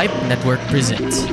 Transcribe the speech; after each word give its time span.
Pipe 0.00 0.22
Network 0.22 0.60
presents. 0.60 1.28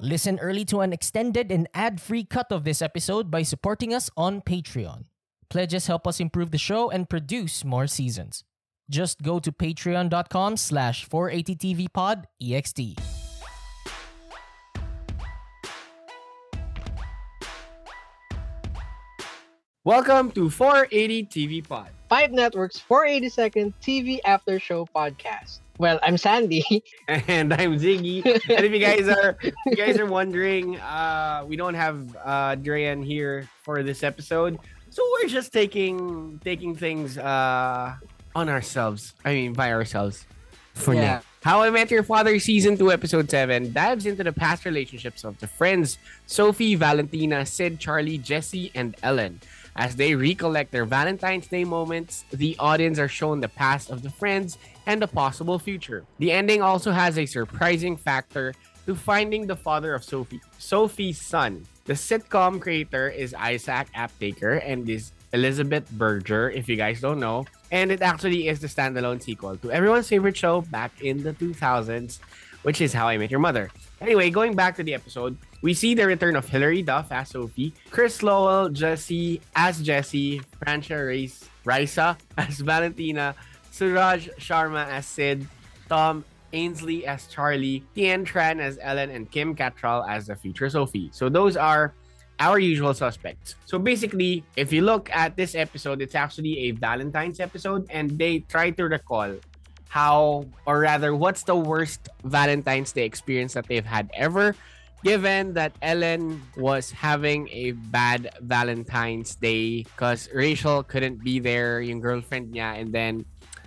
Listen 0.00 0.38
early 0.38 0.64
to 0.64 0.80
an 0.80 0.94
extended 0.94 1.52
and 1.52 1.68
ad-free 1.74 2.24
cut 2.24 2.50
of 2.50 2.64
this 2.64 2.80
episode 2.80 3.30
by 3.30 3.42
supporting 3.42 3.92
us 3.92 4.08
on 4.16 4.40
Patreon. 4.40 5.04
Pledges 5.50 5.88
help 5.88 6.06
us 6.06 6.20
improve 6.20 6.52
the 6.52 6.56
show 6.56 6.88
and 6.88 7.06
produce 7.06 7.66
more 7.66 7.86
seasons. 7.86 8.44
Just 8.88 9.20
go 9.20 9.38
to 9.40 9.52
patreon.com 9.52 10.56
slash 10.56 11.06
480tvpod 11.06 12.24
ext. 12.42 12.98
Welcome 19.84 20.30
to 20.30 20.48
480 20.48 21.26
TV 21.26 21.68
Pod. 21.68 21.90
Pipe 22.10 22.32
Network's 22.32 22.80
482nd 22.90 23.72
TV 23.80 24.18
After 24.24 24.58
Show 24.58 24.84
podcast. 24.94 25.60
Well, 25.78 25.98
I'm 26.02 26.18
Sandie. 26.18 26.82
And 27.08 27.54
I'm 27.54 27.78
Ziggy. 27.78 28.24
and 28.26 28.64
if 28.66 28.72
you 28.72 28.78
guys 28.80 29.08
are 29.08 29.38
you 29.66 29.76
guys 29.76 29.96
are 29.98 30.06
wondering, 30.06 30.78
uh, 30.80 31.44
we 31.46 31.54
don't 31.56 31.74
have 31.74 31.96
uh 32.24 32.56
Dreian 32.56 33.04
here 33.04 33.48
for 33.62 33.82
this 33.82 34.02
episode. 34.02 34.58
So 34.90 35.02
we're 35.12 35.28
just 35.28 35.52
taking 35.52 36.40
taking 36.44 36.74
things 36.76 37.16
uh 37.16 37.94
on 38.34 38.48
ourselves. 38.48 39.14
I 39.24 39.32
mean 39.34 39.52
by 39.54 39.72
ourselves 39.72 40.26
for 40.74 40.94
Yeah. 40.94 41.00
now. 41.00 41.20
How 41.42 41.62
I 41.62 41.70
Met 41.70 41.90
Your 41.90 42.02
Father 42.02 42.38
Season 42.38 42.76
2 42.76 42.92
Episode 42.92 43.30
7 43.30 43.72
dives 43.72 44.04
into 44.04 44.22
the 44.22 44.32
past 44.32 44.66
relationships 44.66 45.24
of 45.24 45.38
the 45.40 45.46
friends 45.46 45.96
Sophie, 46.26 46.74
Valentina, 46.74 47.46
Sid, 47.46 47.80
Charlie, 47.80 48.18
Jesse, 48.18 48.70
and 48.74 48.94
Ellen. 49.02 49.40
As 49.80 49.96
they 49.96 50.14
recollect 50.14 50.72
their 50.72 50.84
Valentine's 50.84 51.46
Day 51.46 51.64
moments, 51.64 52.26
the 52.34 52.54
audience 52.58 52.98
are 52.98 53.08
shown 53.08 53.40
the 53.40 53.48
past 53.48 53.88
of 53.88 54.02
the 54.02 54.10
friends 54.10 54.58
and 54.84 55.00
the 55.00 55.08
possible 55.08 55.58
future. 55.58 56.04
The 56.18 56.32
ending 56.32 56.60
also 56.60 56.92
has 56.92 57.16
a 57.16 57.24
surprising 57.24 57.96
factor 57.96 58.52
to 58.84 58.94
finding 58.94 59.46
the 59.46 59.56
father 59.56 59.94
of 59.94 60.04
Sophie, 60.04 60.42
Sophie's 60.58 61.18
son. 61.18 61.64
The 61.86 61.94
sitcom 61.94 62.60
creator 62.60 63.08
is 63.08 63.32
Isaac 63.32 63.88
Aptaker 63.96 64.60
and 64.62 64.86
is 64.86 65.12
Elizabeth 65.32 65.90
Berger, 65.92 66.50
if 66.50 66.68
you 66.68 66.76
guys 66.76 67.00
don't 67.00 67.18
know. 67.18 67.46
And 67.72 67.90
it 67.90 68.02
actually 68.02 68.48
is 68.48 68.60
the 68.60 68.68
standalone 68.68 69.22
sequel 69.22 69.56
to 69.56 69.72
everyone's 69.72 70.08
favorite 70.08 70.36
show 70.36 70.60
back 70.60 70.92
in 71.00 71.22
the 71.22 71.32
2000s, 71.32 72.18
which 72.64 72.82
is 72.82 72.92
How 72.92 73.08
I 73.08 73.16
Met 73.16 73.30
Your 73.30 73.40
Mother. 73.40 73.70
Anyway, 74.02 74.28
going 74.28 74.54
back 74.54 74.76
to 74.76 74.82
the 74.82 74.92
episode, 74.92 75.38
we 75.62 75.74
see 75.74 75.94
the 75.94 76.06
return 76.06 76.36
of 76.36 76.48
Hilary 76.48 76.82
Duff 76.82 77.12
as 77.12 77.30
Sophie, 77.30 77.74
Chris 77.90 78.22
Lowell, 78.22 78.68
Jesse 78.70 79.40
as 79.54 79.82
Jesse, 79.82 80.40
Francia 80.62 81.04
Race, 81.04 81.48
Raisa 81.64 82.16
as 82.38 82.60
Valentina, 82.60 83.34
Suraj 83.70 84.28
Sharma 84.38 84.86
as 84.88 85.06
Sid, 85.06 85.46
Tom 85.88 86.24
Ainsley 86.52 87.06
as 87.06 87.26
Charlie, 87.26 87.84
Tien 87.94 88.24
Tran 88.24 88.60
as 88.60 88.78
Ellen, 88.82 89.10
and 89.10 89.30
Kim 89.30 89.54
Cattrall 89.54 90.08
as 90.08 90.26
the 90.26 90.36
future 90.36 90.68
Sophie. 90.70 91.10
So 91.12 91.28
those 91.28 91.56
are 91.56 91.94
our 92.40 92.58
usual 92.58 92.94
suspects. 92.94 93.54
So 93.66 93.78
basically, 93.78 94.42
if 94.56 94.72
you 94.72 94.82
look 94.82 95.10
at 95.12 95.36
this 95.36 95.54
episode, 95.54 96.00
it's 96.00 96.14
actually 96.14 96.58
a 96.58 96.70
Valentine's 96.72 97.38
episode, 97.38 97.86
and 97.90 98.18
they 98.18 98.40
try 98.40 98.70
to 98.70 98.84
recall 98.84 99.36
how, 99.88 100.46
or 100.66 100.80
rather, 100.80 101.14
what's 101.14 101.42
the 101.42 101.54
worst 101.56 102.08
Valentine's 102.24 102.92
Day 102.92 103.04
experience 103.04 103.54
that 103.54 103.66
they've 103.66 103.84
had 103.84 104.10
ever. 104.14 104.56
Given 105.02 105.54
that 105.54 105.72
Ellen 105.80 106.42
was 106.56 106.90
having 106.90 107.48
a 107.48 107.72
bad 107.72 108.30
Valentine's 108.40 109.34
Day 109.34 109.84
because 109.84 110.28
Rachel 110.34 110.82
couldn't 110.82 111.24
be 111.24 111.38
there, 111.40 111.80
yung 111.80 112.00
girlfriend 112.00 112.52
niya, 112.52 112.76
and 112.76 112.92
then 112.92 113.24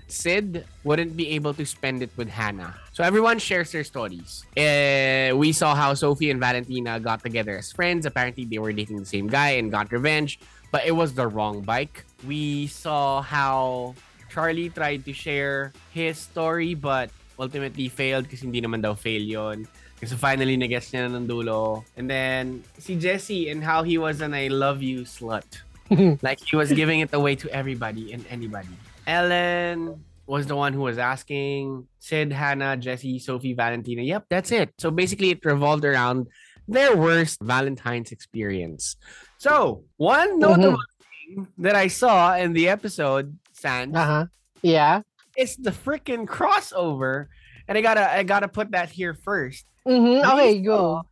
Sid 0.08 0.66
wouldn't 0.84 1.18
be 1.18 1.30
able 1.34 1.54
to 1.56 1.66
spend 1.66 2.04
it 2.04 2.12
with 2.16 2.30
Hannah. 2.30 2.76
So 2.94 3.04
everyone 3.04 3.40
shares 3.40 3.72
their 3.72 3.84
stories. 3.84 4.46
Eh, 4.56 5.32
we 5.34 5.52
saw 5.52 5.74
how 5.74 5.96
Sophie 5.96 6.30
and 6.30 6.40
Valentina 6.40 7.00
got 7.00 7.24
together 7.24 7.58
as 7.58 7.72
friends. 7.72 8.06
Apparently, 8.06 8.46
they 8.46 8.60
were 8.60 8.72
dating 8.72 9.00
the 9.00 9.10
same 9.10 9.26
guy 9.26 9.58
and 9.58 9.72
got 9.72 9.92
revenge, 9.92 10.40
but 10.72 10.86
it 10.86 10.94
was 10.94 11.16
the 11.16 11.28
wrong 11.28 11.62
bike. 11.62 12.06
We 12.28 12.68
saw 12.68 13.22
how 13.22 13.96
Charlie 14.30 14.70
tried 14.70 15.06
to 15.06 15.14
share 15.14 15.74
his 15.92 16.20
story, 16.20 16.76
but 16.76 17.10
ultimately 17.40 17.90
failed 17.90 18.30
kasi 18.30 18.46
hindi 18.46 18.62
naman 18.62 18.82
daw 18.82 18.94
fail 18.94 19.22
yon. 19.22 19.68
Kasi 20.04 20.16
finally, 20.20 20.58
nag-guess 20.58 20.92
niya 20.92 21.08
na 21.08 21.16
ng 21.16 21.28
dulo. 21.28 21.88
And 21.96 22.12
then, 22.12 22.64
si 22.76 23.00
Jesse 23.00 23.48
and 23.48 23.64
how 23.64 23.84
he 23.88 23.98
was 23.98 24.20
an 24.20 24.34
I 24.36 24.52
love 24.52 24.84
you 24.84 25.08
slut. 25.08 25.48
like, 26.22 26.44
he 26.44 26.60
was 26.60 26.72
giving 26.76 27.00
it 27.00 27.14
away 27.16 27.40
to 27.40 27.48
everybody 27.56 28.12
and 28.12 28.26
anybody. 28.28 28.76
Ellen 29.08 30.04
was 30.28 30.48
the 30.48 30.56
one 30.56 30.74
who 30.74 30.82
was 30.82 30.98
asking. 30.98 31.88
Sid, 32.00 32.32
Hannah, 32.36 32.76
Jesse, 32.76 33.20
Sophie, 33.20 33.54
Valentina. 33.54 34.02
Yep, 34.04 34.26
that's 34.28 34.52
it. 34.52 34.76
So 34.78 34.92
basically, 34.92 35.32
it 35.32 35.40
revolved 35.46 35.86
around 35.86 36.28
their 36.68 36.96
worst 36.96 37.40
Valentine's 37.42 38.12
experience. 38.12 38.96
So, 39.38 39.84
one 39.98 40.40
notable 40.40 40.80
thing 41.00 41.48
that 41.60 41.76
I 41.76 41.88
saw 41.88 42.36
in 42.36 42.54
the 42.54 42.68
episode, 42.70 43.38
Sand, 43.52 43.96
Uh-huh. 43.96 44.26
Yeah. 44.62 45.04
Is 45.38 45.56
the 45.58 45.72
freaking 45.72 46.26
crossover. 46.26 47.28
And 47.68 47.78
I 47.78 47.82
gotta 47.82 48.04
I 48.12 48.24
gotta 48.24 48.48
put 48.48 48.72
that 48.72 48.90
here 48.92 49.14
first. 49.14 49.66
Mm-hmm. 49.88 50.22
Now, 50.22 50.36
Okay, 50.36 50.52
you 50.60 50.66
go. 50.68 51.04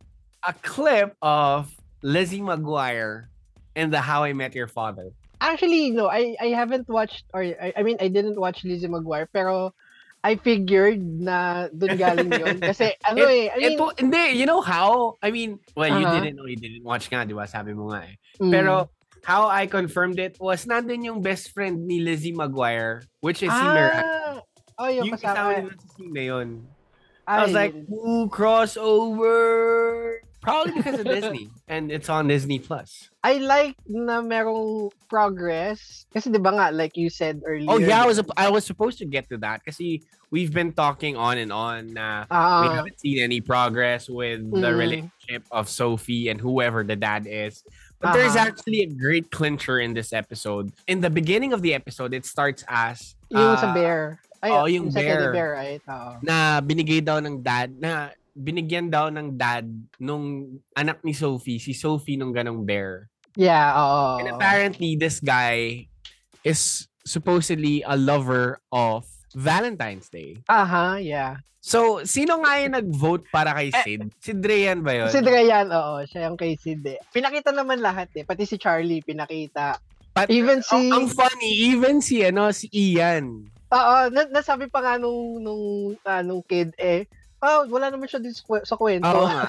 A 0.46 0.52
clip 0.52 1.16
of 1.22 1.70
Lizzie 2.02 2.40
McGuire 2.42 3.26
in 3.74 3.90
the 3.90 4.00
How 4.00 4.24
I 4.24 4.32
Met 4.32 4.54
Your 4.54 4.68
Father. 4.68 5.12
Actually, 5.40 5.90
no, 5.90 6.06
I 6.10 6.36
I 6.40 6.54
haven't 6.54 6.88
watched 6.88 7.24
or 7.32 7.42
I, 7.42 7.72
I 7.76 7.82
mean 7.82 7.96
I 8.00 8.08
didn't 8.08 8.38
watch 8.38 8.62
Lizzie 8.64 8.88
McGuire 8.88 9.26
pero 9.32 9.74
I 10.22 10.38
figured 10.38 11.02
na 11.02 11.66
doon 11.74 11.98
galing 11.98 12.30
yun 12.46 12.62
kasi 12.62 12.94
ano 13.02 13.26
eh 13.26 13.50
I 13.50 13.58
mean, 13.58 13.74
Ito, 13.74 13.90
hindi, 13.98 14.38
you 14.38 14.46
know 14.46 14.62
how? 14.62 15.18
I 15.18 15.34
mean, 15.34 15.58
well, 15.74 15.90
you 15.90 16.06
Uh-huh. 16.06 16.14
didn't 16.22 16.38
know, 16.38 16.46
you 16.46 16.54
didn't 16.54 16.86
watch 16.86 17.10
nga, 17.10 17.26
di 17.26 17.34
ba? 17.34 17.42
Sabi 17.50 17.74
mo 17.74 17.90
nga 17.90 18.06
eh. 18.06 18.14
mm. 18.38 18.54
Pero, 18.54 18.86
how 19.24 19.46
I 19.48 19.66
confirmed 19.66 20.18
it 20.18 20.36
was 20.40 20.66
nandun 20.66 21.04
yung 21.04 21.22
best 21.22 21.50
friend 21.54 21.86
ni 21.86 22.00
Lizzie 22.00 22.32
McGuire, 22.34 23.06
which 23.20 23.42
is 23.42 23.50
si 23.50 23.62
ah, 23.62 24.40
oh, 24.78 24.88
yung, 24.90 25.06
Yung 25.06 25.16
kasama 25.18 25.62
nila 25.62 25.74
sa 25.78 25.86
scene 25.94 26.12
na 26.12 26.24
yun. 26.26 26.48
I 27.22 27.46
was 27.46 27.54
like, 27.54 27.70
Ay, 27.74 27.86
ooh, 27.86 28.26
crossover! 28.28 30.16
Probably 30.42 30.74
because 30.74 30.98
of 30.98 31.06
Disney. 31.06 31.50
And 31.70 31.92
it's 31.92 32.10
on 32.10 32.26
Disney 32.26 32.58
Plus. 32.58 33.08
I 33.22 33.38
like 33.38 33.78
na 33.86 34.18
merong 34.18 34.90
progress 35.06 36.02
kasi 36.10 36.34
'di 36.34 36.42
ba 36.42 36.50
nga 36.50 36.66
like 36.74 36.98
you 36.98 37.06
said 37.14 37.38
earlier. 37.46 37.70
Oh 37.70 37.78
yeah, 37.78 38.02
I 38.02 38.06
was 38.10 38.18
I 38.34 38.50
was 38.50 38.66
supposed 38.66 38.98
to 38.98 39.06
get 39.06 39.30
to 39.30 39.38
that 39.38 39.62
kasi 39.62 40.02
we've 40.34 40.50
been 40.50 40.74
talking 40.74 41.14
on 41.14 41.38
and 41.38 41.54
on 41.54 41.94
na 41.94 42.26
we 42.26 42.34
Ah, 42.34 42.82
haven't 42.82 42.98
seen 42.98 43.22
any 43.22 43.38
progress 43.38 44.10
with 44.10 44.42
the 44.50 44.74
Mm. 44.74 44.82
relationship 44.82 45.46
of 45.54 45.70
Sophie 45.70 46.26
and 46.26 46.42
whoever 46.42 46.82
the 46.82 46.98
dad 46.98 47.30
is. 47.30 47.62
But 48.02 48.18
there's 48.18 48.34
Uh-huh. 48.34 48.50
actually 48.50 48.82
a 48.82 48.90
great 48.90 49.30
clincher 49.30 49.78
in 49.78 49.94
this 49.94 50.10
episode. 50.12 50.74
In 50.90 50.98
the 50.98 51.08
beginning 51.08 51.54
of 51.54 51.62
the 51.62 51.70
episode, 51.70 52.10
it 52.12 52.26
starts 52.26 52.66
as 52.66 53.14
yung 53.30 53.54
sa 53.56 53.70
uh, 53.70 53.74
bear. 53.74 54.18
Ay, 54.42 54.50
oh, 54.50 54.66
yung 54.66 54.90
sa 54.90 54.98
teddy 54.98 55.22
bear. 55.22 55.32
bear, 55.32 55.50
right? 55.54 55.82
Oo. 55.86 56.18
na 56.18 56.58
binigay 56.58 56.98
daw 56.98 57.22
ng 57.22 57.38
dad 57.38 57.70
na 57.78 58.10
binigyan 58.34 58.90
daw 58.90 59.06
ng 59.06 59.38
dad 59.38 59.62
nung 60.02 60.58
anak 60.74 60.98
ni 61.06 61.14
Sophie, 61.14 61.62
si 61.62 61.70
Sophie 61.70 62.18
nung 62.18 62.34
ganong 62.34 62.66
bear. 62.66 63.06
Yeah, 63.38 63.70
oo. 63.72 64.18
And 64.18 64.34
apparently 64.34 64.98
this 64.98 65.22
guy 65.22 65.86
is 66.42 66.90
supposedly 67.06 67.86
a 67.86 67.94
lover 67.94 68.58
of 68.74 69.06
Valentine's 69.34 70.08
Day. 70.08 70.40
Aha, 70.48 71.00
yeah. 71.00 71.40
So, 71.62 72.02
sino 72.02 72.42
nga 72.42 72.58
yung 72.58 72.74
nag-vote 72.74 73.30
para 73.30 73.54
kay 73.54 73.70
Sid? 73.70 74.10
si 74.18 74.34
Dreyan 74.34 74.82
ba 74.82 74.98
yun? 74.98 75.10
Si 75.14 75.22
Drayan, 75.22 75.70
oo, 75.70 76.02
siya 76.10 76.26
yung 76.26 76.34
kay 76.34 76.58
Sid 76.58 76.82
eh. 76.90 76.98
Pinakita 77.14 77.54
naman 77.54 77.78
lahat 77.78 78.10
eh, 78.18 78.26
pati 78.26 78.42
si 78.42 78.58
Charlie 78.58 78.98
pinakita. 78.98 79.78
But, 80.12 80.28
Even 80.28 80.60
si 80.60 80.90
ang, 80.90 80.92
ang 80.92 81.06
funny, 81.08 81.72
even 81.72 82.02
si, 82.02 82.20
ano, 82.26 82.50
si 82.50 82.68
Ian. 82.74 83.48
Oo, 83.72 83.96
na, 84.12 84.28
nasabi 84.28 84.68
pa 84.68 84.84
nga 84.84 84.94
nung 85.00 85.40
nung 85.40 85.96
ah, 86.04 86.20
nung 86.20 86.44
kid 86.44 86.76
eh, 86.76 87.08
oh, 87.40 87.64
wala 87.72 87.88
naman 87.88 88.04
siya 88.04 88.20
dito 88.20 88.36
sa 88.36 88.44
kwe- 88.44 88.66
sa 88.68 88.76
kwento. 88.76 89.08
Oo 89.08 89.24
nga. 89.32 89.48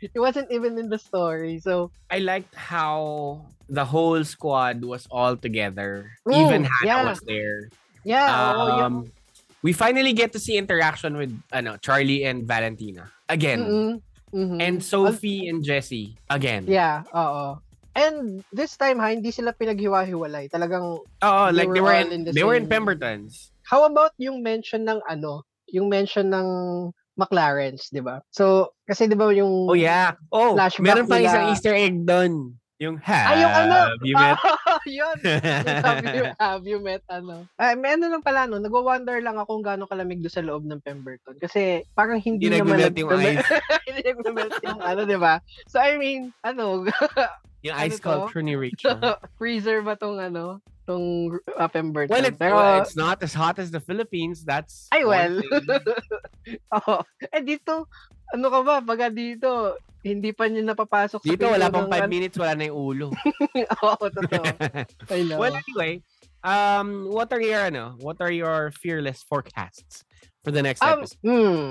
He 0.00 0.16
wasn't 0.16 0.48
even 0.48 0.80
in 0.80 0.88
the 0.88 0.96
story. 0.96 1.60
So, 1.60 1.92
I 2.08 2.24
liked 2.24 2.54
how 2.56 3.42
the 3.68 3.84
whole 3.84 4.24
squad 4.24 4.80
was 4.80 5.04
all 5.10 5.36
together. 5.36 6.08
Mm, 6.24 6.40
even 6.40 6.62
Hannah 6.64 6.86
yeah. 6.86 7.04
was 7.04 7.20
there. 7.26 7.68
Yeah, 8.04 8.54
oo. 8.54 8.66
Um, 8.80 8.94
we 9.62 9.72
finally 9.72 10.12
get 10.12 10.32
to 10.32 10.40
see 10.40 10.56
interaction 10.56 11.16
with 11.16 11.32
ano 11.50 11.76
Charlie 11.78 12.24
and 12.24 12.44
Valentina 12.44 13.12
again, 13.28 13.60
Mm-mm, 13.60 13.90
mhm. 14.32 14.58
and 14.58 14.80
Sophie 14.80 15.48
and 15.48 15.60
Jesse 15.60 16.16
again. 16.28 16.64
Yeah, 16.66 17.04
oo. 17.12 17.60
And 17.90 18.46
this 18.54 18.78
time 18.78 19.02
ha, 19.02 19.10
hindi 19.10 19.34
sila 19.34 19.50
pinaghiwa-hiwalay. 19.50 20.46
Talagang 20.48 21.02
Oh, 21.02 21.46
They 21.50 21.66
like 21.66 21.74
they 21.74 21.82
were 21.82 21.90
were 21.90 21.98
all 21.98 22.06
in, 22.06 22.12
in 22.12 22.20
the 22.24 22.32
they 22.32 22.46
were 22.46 22.54
in 22.54 22.64
same- 22.64 22.86
Pembertons. 22.86 23.50
How 23.66 23.84
about 23.84 24.14
yung 24.16 24.42
mention 24.42 24.86
ng 24.86 25.02
ano, 25.04 25.42
yung 25.70 25.90
mention 25.90 26.30
ng 26.30 26.46
McLaren's, 27.18 27.90
'di 27.92 28.00
ba? 28.00 28.22
So, 28.30 28.72
kasi 28.86 29.06
'di 29.06 29.18
ba 29.18 29.28
yung 29.34 29.68
Oh 29.68 29.76
yeah. 29.76 30.16
Oh, 30.32 30.56
meron 30.80 31.04
pa 31.06 31.20
isang 31.20 31.52
Easter 31.52 31.74
egg 31.74 32.06
doon. 32.06 32.56
Yung 32.80 32.96
have 32.96 33.26
Ah, 33.28 33.36
yung 33.36 33.52
ano? 33.52 33.76
you 34.00 34.14
met 34.16 34.40
yun. 35.00 35.16
have, 35.84 36.04
you, 36.04 36.24
have 36.40 36.64
you 36.66 36.78
met 36.80 37.02
ano? 37.10 37.44
Ay, 37.56 37.76
may 37.76 37.98
ano 37.98 38.08
lang 38.08 38.24
pala, 38.24 38.46
no? 38.46 38.62
Nagwa-wonder 38.62 39.20
lang 39.20 39.36
ako 39.36 39.58
kung 39.60 39.66
gaano 39.66 39.84
kalamig 39.84 40.22
doon 40.24 40.32
sa 40.32 40.44
loob 40.44 40.64
ng 40.64 40.80
Pemberton. 40.80 41.36
Kasi 41.36 41.84
parang 41.92 42.20
hindi, 42.22 42.48
Hindi 42.48 42.62
naman 42.62 42.80
nag-melt 42.80 42.96
yung 42.96 43.10
ice. 43.20 43.44
hindi 43.88 44.02
nag-melt 44.06 44.56
yung 44.64 44.80
ano, 44.80 45.00
di 45.04 45.18
ba? 45.18 45.34
So, 45.68 45.80
I 45.80 45.98
mean, 46.00 46.32
ano, 46.40 46.86
Yung 47.60 47.76
Ano 47.76 47.84
ice 47.84 48.00
sculpture 48.00 48.40
ni 48.40 48.56
Rachel. 48.56 48.96
freezer 49.36 49.84
ba 49.84 49.92
tong 49.92 50.16
ano, 50.16 50.64
tong 50.88 51.36
uh, 51.60 51.68
Pemberton? 51.68 52.08
well, 52.08 52.24
it, 52.24 52.40
Pero, 52.40 52.56
well, 52.56 52.80
it's 52.80 52.96
not 52.96 53.20
as 53.20 53.36
hot 53.36 53.60
as 53.60 53.68
the 53.68 53.84
Philippines. 53.84 54.42
That's 54.48 54.88
Ay, 54.90 55.04
well. 55.04 55.44
Oo. 56.80 57.04
Eh, 57.30 57.44
dito, 57.44 57.84
ano 58.32 58.46
ka 58.48 58.60
ba, 58.64 58.74
baga 58.80 59.12
dito, 59.12 59.76
hindi 60.00 60.32
pa 60.32 60.48
niya 60.48 60.64
napapasok 60.64 61.20
Dito, 61.20 61.44
sa 61.48 61.52
wala 61.56 61.68
pang 61.68 61.86
ng 61.86 61.92
5 61.92 62.00
ano. 62.00 62.08
minutes, 62.08 62.36
wala 62.40 62.54
na 62.56 62.64
yung 62.68 62.78
ulo. 62.78 63.06
Oo, 63.84 64.04
totoo. 64.08 64.44
I 65.14 65.20
know. 65.28 65.36
well, 65.36 65.52
anyway, 65.52 66.00
um, 66.40 67.04
what 67.08 67.28
are 67.32 67.42
your, 67.42 67.68
ano, 67.68 68.00
what 68.00 68.16
are 68.24 68.32
your 68.32 68.72
fearless 68.72 69.20
forecasts 69.24 70.04
for 70.40 70.50
the 70.50 70.64
next 70.64 70.80
Um, 70.80 71.04
episode? 71.04 71.20
hmm, 71.20 71.64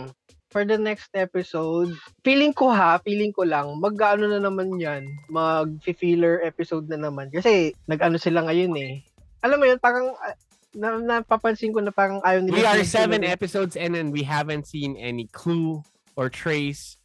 for 0.50 0.62
the 0.66 0.78
next 0.78 1.10
episode, 1.14 1.94
feeling 2.22 2.54
ko 2.54 2.70
ha, 2.70 3.02
feeling 3.02 3.34
ko 3.34 3.46
lang, 3.46 3.70
mag-ano 3.82 4.30
na 4.30 4.42
naman 4.42 4.78
yan, 4.78 5.06
mag-feeler 5.30 6.42
episode 6.46 6.86
na 6.90 6.98
naman. 6.98 7.30
Kasi, 7.34 7.74
nag-ano 7.90 8.18
sila 8.22 8.46
ngayon 8.46 8.74
eh. 8.78 9.02
Alam 9.42 9.58
mo 9.58 9.66
yun, 9.66 9.80
parang, 9.82 10.14
ah, 10.22 10.38
na, 10.78 11.02
napapansin 11.02 11.74
ko 11.74 11.82
na 11.82 11.90
parang 11.90 12.22
ayaw 12.22 12.46
nila. 12.46 12.54
We 12.54 12.66
are 12.66 12.86
seven 12.86 13.26
episodes 13.26 13.74
in 13.74 13.98
and 13.98 14.14
we 14.14 14.22
haven't 14.22 14.70
seen 14.70 14.94
any 15.02 15.26
clue 15.34 15.82
or 16.14 16.30
trace 16.30 16.98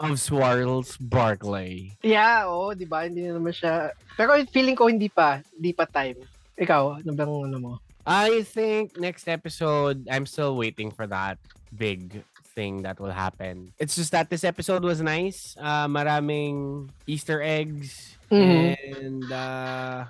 of 0.00 0.20
Swarls 0.20 0.96
Barkley. 0.96 1.98
Yeah, 2.02 2.46
oo, 2.46 2.74
di 2.74 2.86
ba? 2.86 3.06
Hindi 3.06 3.26
na 3.26 3.38
naman 3.38 3.52
siya. 3.52 3.90
Pero 4.16 4.34
feeling 4.50 4.78
ko 4.78 4.86
hindi 4.86 5.08
pa, 5.10 5.42
hindi 5.54 5.74
pa 5.74 5.86
time. 5.86 6.22
Ikaw, 6.58 7.02
ano 7.02 7.10
bang 7.14 7.32
ano 7.50 7.58
mo? 7.58 7.72
I 8.06 8.42
think 8.42 8.96
next 8.96 9.28
episode, 9.28 10.06
I'm 10.10 10.24
still 10.24 10.56
waiting 10.56 10.90
for 10.90 11.06
that 11.06 11.36
big 11.76 12.24
thing 12.56 12.82
that 12.82 12.98
will 12.98 13.12
happen. 13.12 13.70
It's 13.78 13.94
just 13.94 14.10
that 14.12 14.30
this 14.30 14.42
episode 14.42 14.82
was 14.82 15.02
nice. 15.02 15.54
Uh, 15.60 15.86
maraming 15.86 16.88
Easter 17.06 17.42
eggs 17.42 18.16
Mhm. 18.32 18.74
and 18.96 19.22
uh, 19.30 20.04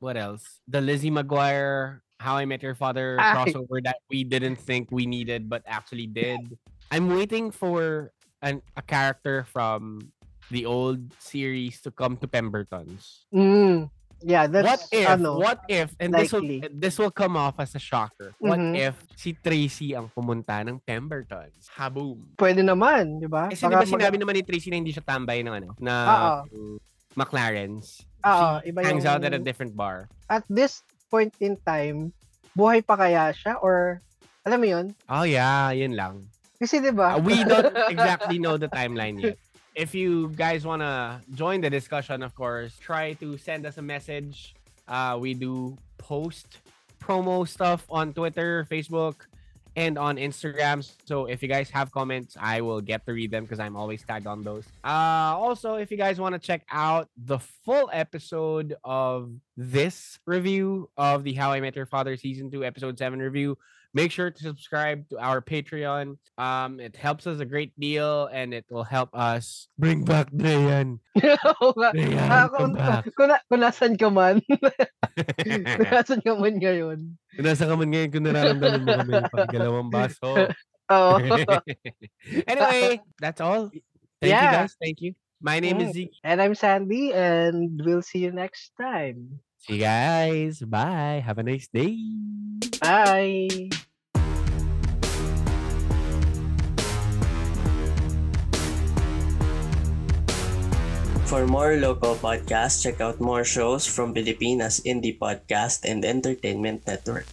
what 0.00 0.16
else? 0.16 0.60
The 0.66 0.80
Lizzie 0.80 1.10
McGuire 1.12 2.00
How 2.18 2.36
I 2.38 2.44
Met 2.46 2.62
Your 2.62 2.74
Father 2.74 3.18
Ay. 3.20 3.34
crossover 3.34 3.82
that 3.84 3.98
we 4.08 4.24
didn't 4.24 4.56
think 4.56 4.88
we 4.90 5.06
needed 5.06 5.48
but 5.50 5.62
actually 5.66 6.06
did. 6.06 6.58
I'm 6.90 7.08
waiting 7.12 7.50
for 7.50 8.10
an, 8.42 8.60
a 8.76 8.82
character 8.82 9.46
from 9.46 10.10
the 10.50 10.66
old 10.66 11.00
series 11.16 11.80
to 11.80 11.90
come 11.90 12.18
to 12.18 12.26
Pemberton's. 12.26 13.24
Mm. 13.32 13.88
Yeah, 14.22 14.46
that's 14.46 14.62
what 14.62 14.82
if 14.94 15.08
ano. 15.08 15.34
what 15.34 15.58
if 15.66 15.90
and 15.98 16.14
this 16.14 16.30
will 16.30 16.46
likely. 16.46 16.70
this 16.70 16.94
will 16.94 17.10
come 17.10 17.34
off 17.34 17.58
as 17.58 17.74
a 17.74 17.82
shocker. 17.82 18.30
What 18.38 18.54
Mhm. 18.54 18.78
if 18.78 18.94
si 19.18 19.34
Tracy 19.34 19.98
ang 19.98 20.14
pumunta 20.14 20.62
ng 20.62 20.78
Pembertons? 20.78 21.66
Haboom. 21.74 22.30
Pwede 22.38 22.62
naman, 22.62 23.18
di 23.18 23.26
ba? 23.26 23.50
Kasi 23.50 23.66
Baka 23.66 23.82
ba 23.82 23.86
sinabi 23.88 24.22
naman 24.22 24.38
ni 24.38 24.46
Tracy 24.46 24.70
na 24.70 24.78
hindi 24.78 24.94
siya 24.94 25.02
tambay 25.02 25.42
ng 25.42 25.54
ano, 25.58 25.68
na 25.82 25.94
um, 26.46 26.78
McLaren's. 27.18 28.06
Oo, 28.22 28.62
iba 28.62 28.78
hangs 28.86 29.02
yung- 29.02 29.10
out 29.10 29.26
at 29.26 29.34
a 29.34 29.42
different 29.42 29.74
bar. 29.74 30.06
at 30.30 30.46
this 30.46 30.86
point 31.10 31.34
in 31.42 31.58
time, 31.60 32.14
buhay 32.54 32.78
pa 32.78 32.94
kaya 32.94 33.34
siya? 33.34 33.58
Or, 33.58 34.00
alam 34.46 34.62
mo 34.62 34.66
yun? 34.70 34.86
Oh 35.10 35.26
yeah, 35.26 35.74
yun 35.74 35.92
lang. 35.92 36.30
Kasi 36.62 36.78
di 36.78 36.94
ba? 36.94 37.18
Uh, 37.18 37.26
we 37.26 37.42
don't 37.42 37.74
exactly 37.90 38.38
know 38.38 38.54
the 38.54 38.70
timeline 38.70 39.18
yet. 39.18 39.34
If 39.74 39.98
you 39.98 40.30
guys 40.38 40.62
want 40.62 40.86
to 40.86 41.18
join 41.34 41.58
the 41.58 41.70
discussion, 41.70 42.22
of 42.22 42.38
course, 42.38 42.78
try 42.78 43.18
to 43.18 43.34
send 43.34 43.66
us 43.66 43.78
a 43.78 43.82
message. 43.82 44.54
Uh, 44.86 45.18
we 45.18 45.34
do 45.34 45.74
post 45.98 46.62
promo 47.02 47.42
stuff 47.48 47.82
on 47.90 48.14
Twitter, 48.14 48.62
Facebook, 48.70 49.26
and 49.74 49.98
on 49.98 50.22
Instagram. 50.22 50.86
So 51.04 51.26
if 51.26 51.42
you 51.42 51.48
guys 51.48 51.70
have 51.70 51.90
comments, 51.90 52.36
I 52.38 52.60
will 52.60 52.80
get 52.80 53.06
to 53.06 53.12
read 53.12 53.30
them 53.32 53.42
because 53.42 53.58
I'm 53.58 53.74
always 53.74 54.04
tagged 54.04 54.26
on 54.28 54.42
those. 54.42 54.62
Uh, 54.84 55.34
also, 55.34 55.76
if 55.76 55.90
you 55.90 55.96
guys 55.96 56.20
want 56.20 56.34
to 56.34 56.38
check 56.38 56.62
out 56.70 57.08
the 57.16 57.38
full 57.38 57.90
episode 57.92 58.76
of 58.84 59.32
this 59.56 60.20
review 60.26 60.90
of 60.96 61.24
the 61.24 61.32
How 61.32 61.50
I 61.50 61.60
Met 61.60 61.74
Your 61.74 61.86
Father 61.86 62.16
season 62.16 62.50
two, 62.50 62.64
episode 62.64 62.98
seven 62.98 63.18
review, 63.18 63.58
make 63.94 64.10
sure 64.10 64.30
to 64.30 64.40
subscribe 64.42 65.08
to 65.12 65.20
our 65.20 65.40
Patreon. 65.40 66.16
Um, 66.38 66.80
it 66.80 66.96
helps 66.96 67.26
us 67.26 67.40
a 67.40 67.44
great 67.44 67.72
deal 67.78 68.26
and 68.32 68.52
it 68.52 68.64
will 68.72 68.84
help 68.84 69.12
us 69.12 69.68
bring 69.78 70.04
back 70.04 70.32
Dayan. 70.32 70.98
Nga. 71.16 71.90
Dayan, 71.92 72.28
Ah, 72.28 72.48
come 72.48 72.56
kung, 72.56 72.72
back. 72.74 73.04
kung, 73.14 73.28
na, 73.28 73.36
kung 73.48 73.60
nasan 73.60 73.92
ka 74.00 74.08
man. 74.08 74.40
kung 75.76 75.90
nasan 75.92 76.20
ka 76.24 76.32
man 76.36 76.56
ngayon. 76.56 76.98
Kung 77.36 77.46
nasa 77.46 77.68
ka 77.68 77.74
man 77.76 77.88
ngayon, 77.92 78.10
kung 78.12 78.24
nararamdaman 78.24 78.82
mo 78.82 78.92
kami, 78.96 79.12
pakigalawang 79.28 79.90
baso. 79.92 80.48
Oo. 80.92 81.16
anyway, 82.48 83.00
that's 83.20 83.40
all. 83.40 83.70
Thank 84.20 84.36
you 84.36 84.50
guys. 84.52 84.74
Thank 84.80 85.00
you. 85.00 85.12
My 85.42 85.58
name 85.58 85.80
is. 85.82 85.94
Zeke. 85.98 86.14
And 86.22 86.38
I'm 86.38 86.54
Sandie, 86.54 87.10
and 87.12 87.80
we'll 87.82 88.04
see 88.04 88.22
you 88.22 88.30
next 88.30 88.70
time. 88.78 89.40
See 89.62 89.78
you 89.78 89.86
guys. 89.86 90.58
Bye. 90.66 91.22
Have 91.22 91.38
a 91.38 91.46
nice 91.46 91.70
day. 91.70 91.94
Bye! 92.82 93.70
For 101.30 101.46
more 101.46 101.78
local 101.80 102.18
podcasts, 102.18 102.82
check 102.82 103.00
out 103.00 103.16
more 103.22 103.46
shows 103.46 103.86
from 103.86 104.12
Pilipinas 104.12 104.84
Indie 104.84 105.16
Podcast 105.16 105.86
and 105.88 106.04
Entertainment 106.04 106.84
Network. 106.84 107.24